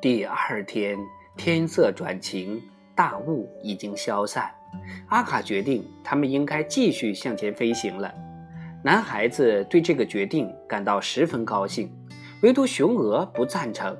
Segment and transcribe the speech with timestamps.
[0.00, 0.96] 第二天，
[1.36, 2.58] 天色转晴，
[2.94, 4.50] 大雾已经消散。
[5.08, 8.10] 阿卡决定，他们应该继续向前飞行了。
[8.82, 11.92] 男孩子对这个决定感到十分高兴，
[12.42, 13.94] 唯独雄鹅不赞成。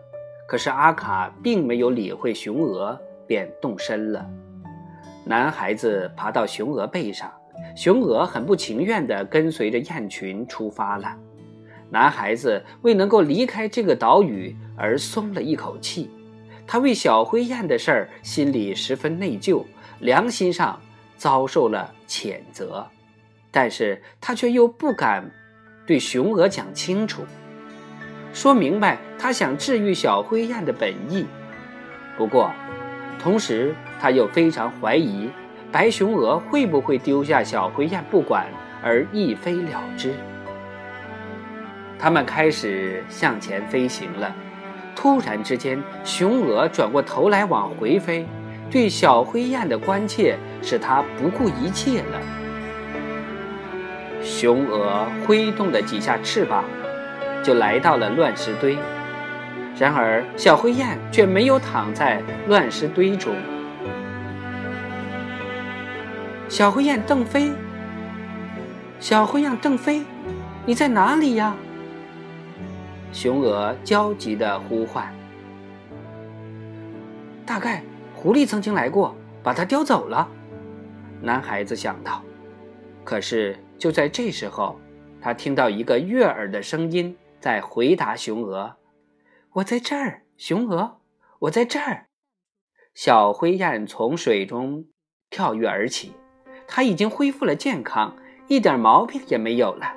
[0.48, 4.26] 可是阿卡并没有理会雄鹅，便动身了。
[5.26, 7.30] 男孩子爬到雄鹅背上，
[7.76, 11.14] 雄鹅很不情愿地跟随着雁群出发了。
[11.90, 16.08] 男孩子为能够离开这个岛屿而松了一口气，
[16.66, 19.64] 他为小灰雁的事儿心里十分内疚，
[19.98, 20.80] 良心上
[21.16, 22.86] 遭受了谴责，
[23.50, 25.28] 但是他却又不敢
[25.84, 27.22] 对雄鹅讲清楚，
[28.32, 31.26] 说明白他想治愈小灰雁的本意。
[32.16, 32.52] 不过，
[33.18, 35.28] 同时他又非常怀疑
[35.72, 38.46] 白雄鹅会不会丢下小灰雁不管
[38.82, 40.14] 而一飞了之。
[42.00, 44.34] 他们开始向前飞行了，
[44.96, 48.26] 突然之间，雄鹅转过头来往回飞，
[48.70, 52.20] 对小灰雁的关切使它不顾一切了。
[54.22, 56.64] 雄鹅挥动了几下翅膀，
[57.42, 58.78] 就来到了乱石堆。
[59.78, 63.34] 然而，小灰雁却没有躺在乱石堆中。
[66.48, 67.52] 小灰雁邓飞，
[68.98, 70.02] 小灰雁邓飞，
[70.64, 71.54] 你在哪里呀？
[73.12, 75.12] 雄鹅焦急地呼唤
[77.44, 77.82] ：“大概
[78.14, 80.28] 狐狸曾经来过，把它叼走了。”
[81.20, 82.22] 男孩子想到。
[83.02, 84.78] 可是就在这时候，
[85.20, 88.76] 他听到一个悦耳的声音在回答雄鹅
[89.54, 90.98] ：“我在这儿，雄鹅，
[91.40, 92.06] 我在这儿。”
[92.94, 94.84] 小灰雁从水中
[95.30, 96.12] 跳跃而起，
[96.68, 98.14] 它已经恢复了健康，
[98.46, 99.96] 一点毛病也没有了。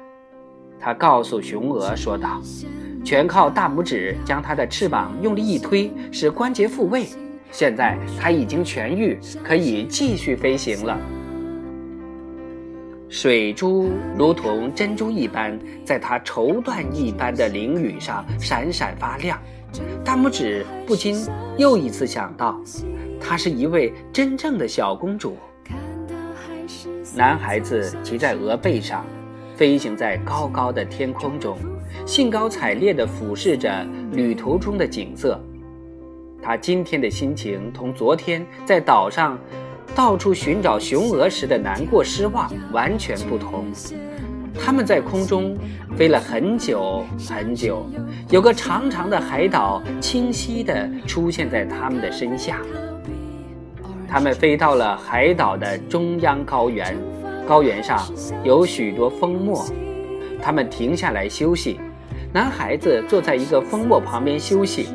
[0.79, 2.41] 他告诉雄鹅说道。
[3.03, 7.05] 全靠大拇指将它的翅膀用力一推，使关节复位。
[7.51, 10.97] 现在它已经痊愈，可以继续飞行了。
[13.09, 19.39] 水珠如同珍珠一般，在它绸缎一般的翎羽上闪闪发亮。
[20.03, 21.27] 大拇指不禁
[21.57, 22.59] 又一次想到，
[23.19, 25.37] 她是一位真正的小公主。
[27.15, 29.05] 男孩子骑在鹅背上，
[29.55, 31.55] 飞行在高高的天空中。
[32.05, 35.39] 兴高采烈地俯视着旅途中的景色，
[36.41, 39.39] 他今天的心情同昨天在岛上
[39.95, 43.65] 到处寻找雄鹅时的难过、失望完全不同。
[44.53, 45.57] 他们在空中
[45.95, 47.85] 飞了很久很久，
[48.29, 52.59] 有个长长的海岛清晰地出现在他们的身下。
[54.09, 56.95] 他们飞到了海岛的中央高原，
[57.47, 57.97] 高原上
[58.43, 59.65] 有许多枫墨。
[60.39, 61.79] 他们停下来休息，
[62.33, 64.87] 男孩子坐在一个蜂窝旁边休息。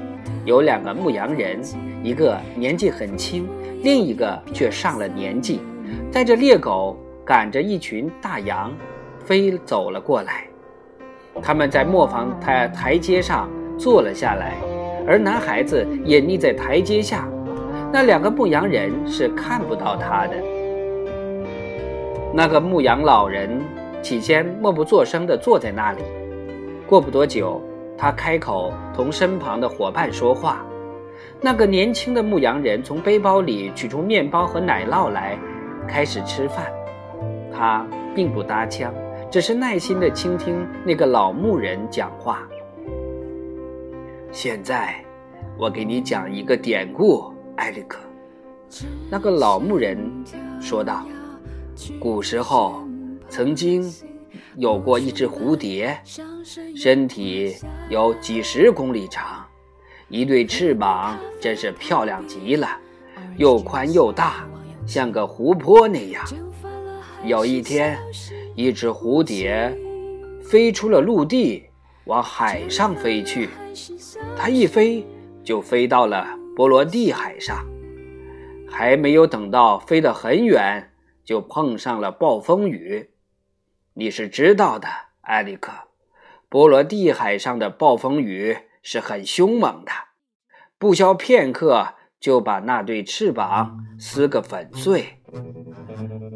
[0.44, 1.60] 有两个牧羊人，
[2.02, 3.48] 一个年纪很轻，
[3.84, 5.60] 另一个却上了年纪，
[6.10, 8.72] 带着猎狗赶着一群大羊，
[9.24, 10.48] 飞走了过来。
[11.40, 14.56] 他们在磨坊台台阶上坐了下来，
[15.06, 17.28] 而男孩子隐匿在台阶下，
[17.92, 20.34] 那两个牧羊人是看不到他的。
[22.34, 23.62] 那个牧羊老人。
[24.00, 26.02] 起先默不作声地坐在那里，
[26.88, 27.60] 过不多久，
[27.98, 30.64] 他开口同身旁的伙伴说话。
[31.38, 35.38] 那个年轻的牧羊人从背包里取出面包和奶酪来，
[35.86, 36.72] 开始吃饭。
[37.52, 38.90] 他并不搭腔，
[39.30, 42.48] 只是耐心地倾听那个老牧人讲话。
[44.32, 44.94] 现在，
[45.58, 47.98] 我给你讲一个典故，埃里克。
[49.10, 49.98] 那个老牧人
[50.58, 51.04] 说道
[52.00, 52.82] ：“古时候。”
[53.30, 53.82] 曾经
[54.56, 55.98] 有过一只蝴蝶，
[56.76, 57.56] 身体
[57.88, 59.46] 有几十公里长，
[60.08, 62.68] 一对翅膀真是漂亮极了，
[63.36, 64.46] 又宽又大，
[64.86, 66.24] 像个湖泊那样。
[67.24, 67.98] 有一天，
[68.54, 69.76] 一只蝴蝶
[70.42, 71.64] 飞出了陆地，
[72.04, 73.48] 往海上飞去。
[74.36, 75.04] 它一飞
[75.42, 77.66] 就飞到了波罗的海上，
[78.68, 80.90] 还没有等到飞得很远，
[81.24, 83.10] 就碰上了暴风雨。
[83.98, 84.86] 你是知道的，
[85.22, 85.72] 艾利克，
[86.48, 89.90] 波罗的海上的暴风雨是很凶猛的，
[90.78, 95.18] 不消片刻就把那对翅膀撕个粉碎，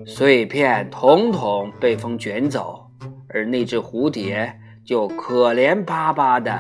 [0.04, 2.90] 碎片统统被风卷走，
[3.28, 6.58] 而那只蝴蝶就可怜巴巴的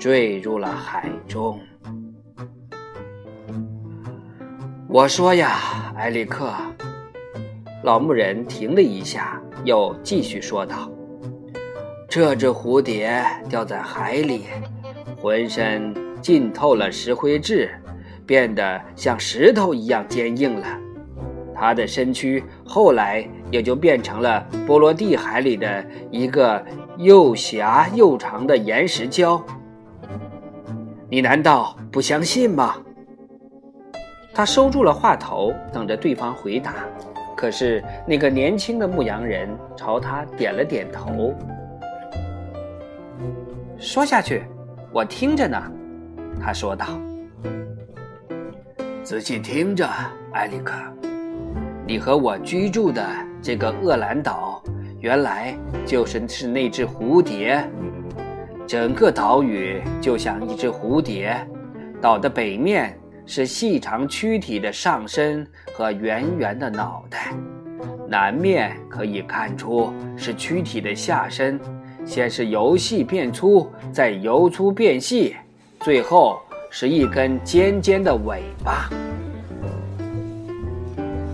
[0.00, 1.60] 坠入了海中。
[4.88, 6.52] 我说呀，艾利克，
[7.82, 9.40] 老牧人停了一下。
[9.64, 10.88] 又继续说道
[12.08, 13.20] ：“这只蝴蝶
[13.50, 14.44] 掉在海里，
[15.20, 15.92] 浑身
[16.22, 17.68] 浸透了石灰质，
[18.24, 20.66] 变得像石头一样坚硬了。
[21.52, 26.64] 它的身躯后来也就变成了波罗的海里的一个
[26.98, 29.42] 又狭又长的岩石礁。
[31.10, 32.76] 你难道不相信吗？
[34.32, 36.76] 他收住了话头，等着对方回答。
[37.38, 41.32] 可是那个年轻的牧羊人朝他点了点头。
[43.78, 44.42] 说下去，
[44.92, 45.56] 我听着呢。
[46.42, 46.86] 他说道
[49.04, 49.88] ：“仔细听着，
[50.32, 50.74] 埃里克，
[51.86, 53.06] 你和我居住的
[53.40, 54.60] 这个厄兰岛，
[54.98, 55.56] 原来
[55.86, 57.64] 就是是那只蝴蝶。
[58.66, 61.36] 整个岛屿就像一只蝴蝶，
[62.00, 62.97] 岛的北面。”
[63.30, 67.34] 是细长躯体的上身和圆圆的脑袋，
[68.08, 71.60] 南面可以看出是躯体的下身，
[72.06, 75.36] 先是由细变粗，再由粗变细，
[75.80, 76.40] 最后
[76.70, 78.88] 是一根尖尖的尾巴。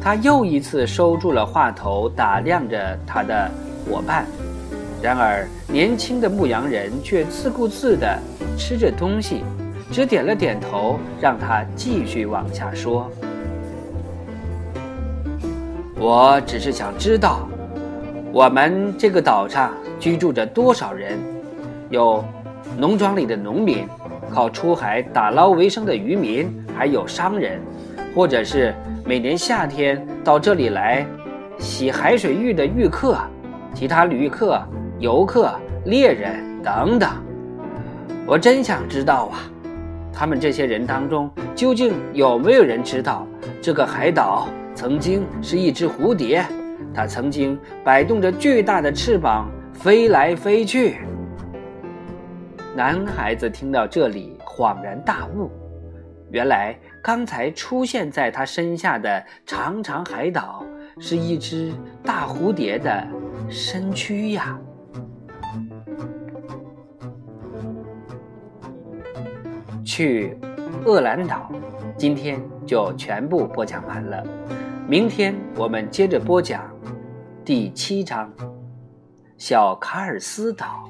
[0.03, 3.49] 他又一次收住了话头，打量着他的
[3.89, 4.27] 伙伴。
[5.01, 8.19] 然而，年轻的牧羊人却自顾自地
[8.59, 9.45] 吃着东西。
[9.91, 13.11] 只点了点头，让他继续往下说。
[15.97, 17.49] 我只是想知道，
[18.33, 21.19] 我们这个岛上居住着多少人？
[21.91, 22.25] 有
[22.77, 23.87] 农庄里的农民，
[24.31, 27.61] 靠出海打捞为生的渔民，还有商人，
[28.15, 31.07] 或者是每年夏天到这里来
[31.59, 33.17] 洗海水浴的浴客，
[33.75, 34.61] 其他旅客、
[34.99, 35.55] 游客、
[35.85, 37.09] 猎人等等。
[38.27, 39.39] 我真想知道啊！
[40.15, 43.27] 他们这些人当中，究竟有没有人知道，
[43.61, 46.45] 这个海岛曾经是一只蝴蝶？
[46.95, 50.99] 它曾经摆动着巨大的翅膀飞来飞去。
[52.77, 55.51] 男孩子听到这里，恍然大悟：
[56.31, 60.65] 原来刚才出现在他身下的长长海岛，
[61.01, 61.73] 是一只
[62.05, 63.05] 大蝴蝶的
[63.49, 64.57] 身躯呀。
[69.85, 70.37] 去
[70.85, 71.51] 厄兰岛，
[71.97, 74.25] 今天就全部播讲完了。
[74.89, 76.69] 明天我们接着播讲
[77.45, 78.33] 第七章：
[79.37, 80.89] 小卡尔斯岛。